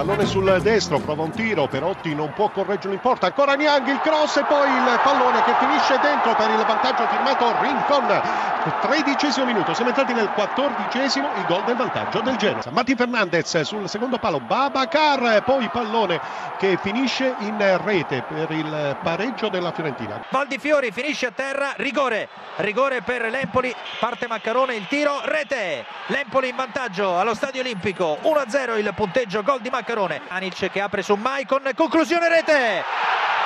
pallone 0.00 0.24
sul 0.24 0.60
destro, 0.62 0.98
prova 0.98 1.24
un 1.24 1.30
tiro, 1.30 1.66
Perotti 1.66 2.14
non 2.14 2.32
può 2.32 2.48
correggerlo 2.48 2.94
in 2.94 3.00
porta, 3.00 3.26
ancora 3.26 3.52
Niang 3.52 3.86
il 3.86 4.00
cross 4.00 4.38
e 4.38 4.44
poi 4.44 4.66
il 4.66 5.00
pallone 5.02 5.44
che 5.44 5.52
finisce 5.58 5.98
dentro 6.00 6.34
per 6.34 6.48
il 6.48 6.64
vantaggio 6.64 7.06
firmato 7.06 7.54
Rincon. 7.60 8.48
Tredicesimo 8.80 9.46
minuto, 9.46 9.72
siamo 9.74 9.90
entrati 9.90 10.12
nel 10.12 10.30
quattordicesimo, 10.30 11.28
il 11.36 11.44
gol 11.46 11.64
del 11.64 11.76
vantaggio 11.76 12.20
del 12.20 12.36
Genoa. 12.36 12.62
Matti 12.70 12.94
Fernandez 12.94 13.60
sul 13.60 13.88
secondo 13.88 14.18
palo, 14.18 14.40
Babacar, 14.40 15.42
poi 15.44 15.68
pallone 15.68 16.20
che 16.58 16.78
finisce 16.80 17.34
in 17.40 17.80
rete 17.82 18.22
per 18.26 18.50
il 18.50 18.96
pareggio 19.02 19.48
della 19.48 19.72
Fiorentina. 19.72 20.22
Valdi 20.28 20.58
Fiori 20.58 20.92
finisce 20.92 21.26
a 21.26 21.30
terra, 21.34 21.72
rigore, 21.76 22.28
rigore 22.56 23.00
per 23.02 23.30
l'Empoli, 23.30 23.74
parte 23.98 24.26
Maccarone, 24.26 24.74
il 24.74 24.86
tiro, 24.88 25.20
rete, 25.24 25.84
l'Empoli 26.06 26.48
in 26.48 26.56
vantaggio 26.56 27.18
allo 27.18 27.34
Stadio 27.34 27.60
Olimpico, 27.60 28.18
1-0 28.22 28.78
il 28.78 28.92
punteggio, 28.94 29.42
gol 29.42 29.60
di 29.60 29.70
Maccarone, 29.70 29.88
Anic 30.28 30.70
che 30.70 30.80
apre 30.80 31.02
su 31.02 31.16
Maicon, 31.16 31.72
conclusione 31.74 32.28
rete, 32.28 32.84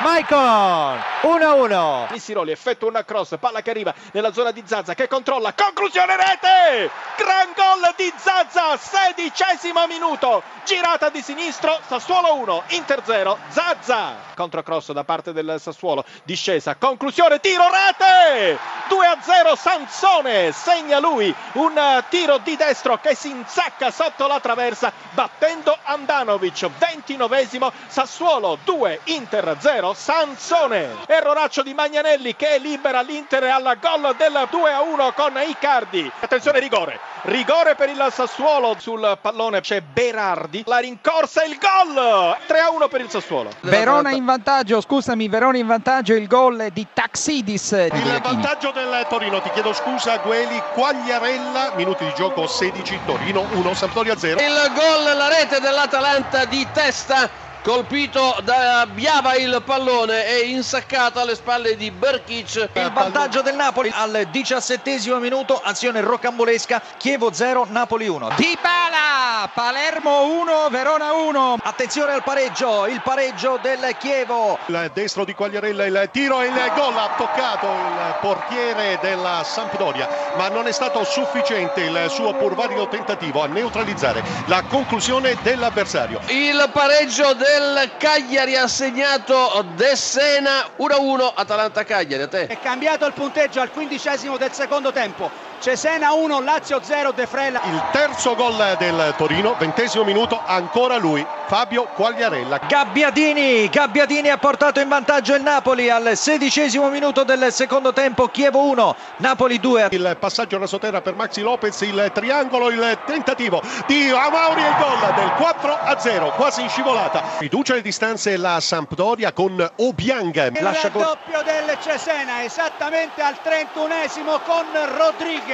Maicon 0.02 1.00
1-1 1.22 2.10
Missiroli 2.10 2.50
effettua 2.50 2.88
una 2.88 3.04
cross 3.04 3.36
palla 3.38 3.62
che 3.62 3.70
arriva 3.70 3.94
nella 4.12 4.32
zona 4.32 4.50
di 4.50 4.62
Zazza 4.66 4.94
che 4.94 5.06
controlla 5.06 5.54
conclusione 5.54 6.16
rete! 6.16 6.90
Gran 7.16 7.52
gol 7.54 7.94
di 7.96 8.12
Zazza 8.16 8.76
sedicesimo 8.76 9.86
minuto 9.86 10.42
girata 10.64 11.10
di 11.10 11.22
sinistro 11.22 11.78
Sassuolo 11.86 12.34
1 12.34 12.62
Inter 12.70 13.02
0 13.04 13.38
Zazza 13.48 14.16
controcross 14.34 14.90
da 14.90 15.04
parte 15.04 15.32
del 15.32 15.56
Sassuolo 15.60 16.04
discesa 16.24 16.74
conclusione 16.74 17.38
tiro 17.38 17.64
rete! 17.70 18.58
2-0 18.88 19.56
Sansone 19.56 20.52
segna 20.52 20.98
lui 20.98 21.34
un 21.52 22.04
tiro 22.08 22.38
di 22.38 22.56
destro 22.56 22.98
che 22.98 23.14
si 23.14 23.30
insacca 23.30 23.90
sotto 23.90 24.26
la 24.26 24.40
traversa 24.40 24.92
battendo 25.12 25.78
Andanovic 25.84 26.68
29esimo 26.78 27.70
Sassuolo 27.86 28.58
2 28.64 29.00
Inter 29.04 29.56
0 29.58 29.93
Sansone. 29.94 30.96
Erroraccio 31.06 31.62
di 31.62 31.72
Magnanelli 31.72 32.36
che 32.36 32.58
libera 32.58 33.00
l'Inter 33.00 33.44
al 33.44 33.78
gol 33.80 34.14
del 34.16 34.32
2-1 34.50 35.14
con 35.14 35.40
Icardi. 35.46 36.10
Attenzione 36.20 36.58
rigore. 36.58 36.98
Rigore 37.22 37.74
per 37.74 37.88
il 37.88 38.06
Sassuolo. 38.10 38.76
Sul 38.78 39.18
pallone 39.20 39.60
c'è 39.60 39.80
Berardi. 39.80 40.62
La 40.66 40.78
rincorsa 40.78 41.42
e 41.42 41.48
il 41.48 41.58
gol. 41.58 41.94
3-1 41.94 42.88
per 42.88 43.00
il 43.00 43.10
Sassuolo. 43.10 43.50
Verona 43.60 44.10
in 44.10 44.24
vantaggio, 44.24 44.80
scusami, 44.80 45.28
Verona 45.28 45.56
in 45.56 45.66
vantaggio 45.66 46.14
il 46.14 46.26
gol 46.26 46.68
di 46.72 46.86
Taxidis. 46.92 47.70
Il 47.92 48.20
vantaggio 48.22 48.72
del 48.72 49.06
Torino, 49.08 49.40
ti 49.40 49.50
chiedo 49.50 49.72
scusa, 49.72 50.18
Gueli, 50.18 50.60
Quagliarella, 50.74 51.72
minuti 51.76 52.04
di 52.04 52.12
gioco 52.14 52.46
16, 52.46 53.00
Torino 53.06 53.46
1, 53.52 53.74
Sampdoria 53.74 54.16
0. 54.16 54.40
Il 54.40 54.72
gol, 54.74 55.16
la 55.16 55.28
rete 55.28 55.60
dell'Atalanta 55.60 56.44
di 56.44 56.66
testa 56.72 57.42
colpito 57.64 58.36
da 58.44 58.86
Biava 58.86 59.36
il 59.36 59.62
pallone 59.64 60.26
e 60.26 60.48
insaccato 60.50 61.18
alle 61.18 61.34
spalle 61.34 61.76
di 61.76 61.90
Berkic. 61.90 62.68
Il 62.74 62.92
vantaggio 62.92 63.40
del 63.40 63.54
Napoli 63.54 63.90
al 63.90 64.28
diciassettesimo 64.30 65.18
minuto, 65.18 65.58
azione 65.64 66.02
rocambolesca, 66.02 66.82
Chievo 66.98 67.32
0, 67.32 67.68
Napoli 67.70 68.06
1. 68.06 68.34
Di 68.36 68.58
Bala, 68.60 69.03
Palermo 69.52 70.24
1, 70.40 70.68
Verona 70.70 71.12
1. 71.12 71.58
Attenzione 71.62 72.12
al 72.12 72.22
pareggio, 72.22 72.86
il 72.86 73.00
pareggio 73.02 73.58
del 73.60 73.96
Chievo. 73.98 74.58
Il 74.66 74.90
destro 74.94 75.24
di 75.24 75.34
Quagliarella, 75.34 75.84
il 75.84 76.08
tiro 76.12 76.40
e 76.40 76.46
il 76.46 76.72
gol 76.74 76.96
ha 76.96 77.14
toccato 77.16 77.66
il 77.66 78.16
portiere 78.20 78.98
della 79.00 79.42
Sampdoria, 79.44 80.08
ma 80.36 80.48
non 80.48 80.66
è 80.66 80.72
stato 80.72 81.04
sufficiente 81.04 81.82
il 81.82 82.06
suo 82.08 82.34
pur 82.34 82.54
valido 82.54 82.88
tentativo 82.88 83.42
a 83.42 83.46
neutralizzare 83.46 84.22
la 84.46 84.62
conclusione 84.62 85.36
dell'avversario. 85.42 86.20
Il 86.28 86.70
pareggio 86.72 87.34
del 87.34 87.92
Cagliari 87.98 88.56
ha 88.56 88.68
segnato 88.68 89.64
De 89.74 89.96
Sena 89.96 90.68
1-1 90.78 91.32
Atalanta-Cagliari 91.34 92.22
a 92.22 92.28
te 92.28 92.46
è 92.46 92.58
cambiato 92.58 93.06
il 93.06 93.12
punteggio 93.12 93.60
al 93.60 93.70
quindicesimo 93.70 94.36
del 94.36 94.52
secondo 94.52 94.92
tempo 94.92 95.52
Cesena 95.64 96.12
1 96.12 96.42
Lazio 96.42 96.78
0 96.82 97.12
De 97.12 97.26
Frela 97.26 97.58
il 97.64 97.82
terzo 97.90 98.34
gol 98.34 98.76
del 98.78 99.14
Torino 99.16 99.56
ventesimo 99.58 100.04
minuto 100.04 100.38
ancora 100.44 100.98
lui 100.98 101.26
Fabio 101.46 101.84
Quagliarella 101.84 102.58
Gabbiadini 102.68 103.70
Gabbiadini 103.70 104.28
ha 104.28 104.36
portato 104.36 104.80
in 104.80 104.88
vantaggio 104.88 105.34
il 105.34 105.40
Napoli 105.40 105.88
al 105.88 106.18
sedicesimo 106.18 106.90
minuto 106.90 107.24
del 107.24 107.50
secondo 107.50 107.94
tempo 107.94 108.28
Chievo 108.28 108.62
1 108.68 108.96
Napoli 109.16 109.58
2 109.58 109.88
il 109.92 110.16
passaggio 110.20 110.56
alla 110.56 110.66
sotterra 110.66 111.00
per 111.00 111.14
Maxi 111.14 111.40
Lopez 111.40 111.80
il 111.80 112.10
triangolo 112.12 112.68
il 112.68 112.98
tentativo 113.06 113.62
di 113.86 114.10
Amauri 114.10 114.62
e 114.62 114.68
il 114.68 114.74
gol 114.76 115.14
del 115.14 115.32
4-0 115.38 116.34
quasi 116.34 116.60
in 116.60 116.68
scivolata 116.68 117.22
Riduce 117.38 117.72
le 117.72 117.82
distanze 117.82 118.36
la 118.36 118.60
Sampdoria 118.60 119.32
con 119.32 119.70
Obiang. 119.76 120.54
Il 120.54 120.62
Lascia 120.62 120.88
raddoppio 120.88 121.42
del 121.42 121.76
Cesena 121.80 122.42
esattamente 122.42 123.22
al 123.22 123.36
31esimo 123.42 124.40
con 124.44 124.64
Rodriguez. 124.96 125.53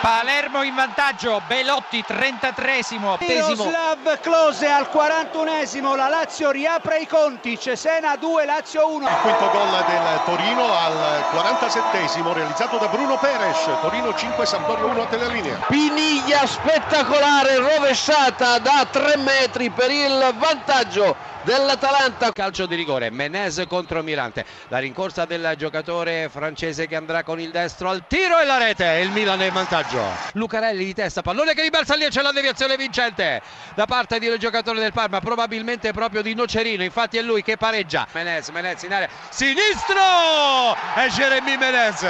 Palermo 0.00 0.62
in 0.62 0.74
vantaggio, 0.74 1.42
Belotti 1.46 2.02
33esimo. 2.06 3.16
Miroslav 3.20 4.18
Close 4.20 4.66
al 4.66 4.88
41esimo, 4.92 5.94
la 5.94 6.08
Lazio 6.08 6.50
riapre 6.50 7.00
i 7.00 7.06
conti, 7.06 7.58
Cesena 7.58 8.16
2, 8.16 8.44
Lazio 8.46 8.92
1. 8.94 9.08
Il 9.08 9.14
quinto 9.22 9.50
gol 9.50 9.84
del 9.86 10.20
Torino 10.24 10.72
al 10.72 11.24
47esimo 11.32 12.32
realizzato 12.32 12.78
da 12.78 12.88
Bruno 12.88 13.18
Peres, 13.18 13.68
Torino 13.80 14.14
5, 14.14 14.46
Sampdoria 14.46 14.84
1 14.86 15.02
a 15.02 15.06
telelinea. 15.06 15.56
Piniglia 15.68 16.46
spettacolare, 16.46 17.56
rovesciata 17.56 18.58
da 18.58 18.86
3 18.90 19.16
metri 19.18 19.70
per 19.70 19.90
il 19.90 20.34
vantaggio 20.38 21.14
dell'Atalanta. 21.42 22.32
Calcio 22.32 22.66
di 22.66 22.74
rigore, 22.74 23.10
Menez 23.10 23.64
contro 23.68 24.02
Mirante. 24.02 24.44
La 24.68 24.78
rincorsa 24.78 25.24
del 25.24 25.54
giocatore 25.56 26.28
francese 26.30 26.86
che 26.86 26.96
andrà 26.96 27.22
con 27.22 27.40
il 27.40 27.50
destro 27.50 27.90
al 27.90 28.04
tiro 28.06 28.38
e 28.38 28.44
la 28.44 28.58
rete. 28.58 28.84
Il 29.02 29.09
Milan 29.10 29.40
è 29.42 29.46
in 29.46 29.52
vantaggio. 29.52 30.02
Lucarelli 30.32 30.84
di 30.84 30.94
testa, 30.94 31.22
pallone 31.22 31.54
che 31.54 31.62
ribalza 31.62 31.94
lì 31.94 32.04
e 32.04 32.08
c'è 32.08 32.22
la 32.22 32.32
deviazione 32.32 32.76
vincente 32.76 33.42
da 33.74 33.86
parte 33.86 34.18
di 34.18 34.28
un 34.28 34.38
giocatore 34.38 34.80
del 34.80 34.92
Parma, 34.92 35.20
probabilmente 35.20 35.92
proprio 35.92 36.22
di 36.22 36.34
Nocerino. 36.34 36.82
Infatti 36.82 37.18
è 37.18 37.22
lui 37.22 37.42
che 37.42 37.56
pareggia. 37.56 38.06
Menez, 38.12 38.48
Menez 38.48 38.82
in 38.82 38.92
area 38.92 39.08
sinistro 39.30 40.76
e 40.96 41.08
Jeremy 41.10 41.56
Menez 41.56 42.06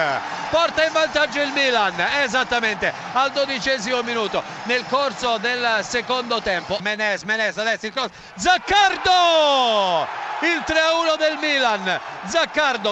porta 0.50 0.84
in 0.84 0.92
vantaggio 0.92 1.40
il 1.40 1.52
Milan 1.52 1.94
esattamente 2.22 2.92
al 3.12 3.30
dodicesimo 3.30 4.02
minuto 4.02 4.42
nel 4.64 4.84
corso 4.88 5.38
del 5.38 5.80
secondo 5.82 6.40
tempo. 6.40 6.78
Menez, 6.80 7.22
Menez 7.22 7.56
adesso 7.58 7.86
il 7.86 7.92
cross. 7.92 8.10
Zaccardo! 8.36 10.28
Il 10.42 10.64
3-1 10.66 11.18
del 11.18 11.36
Milan. 11.38 12.00
Zaccardo 12.24 12.88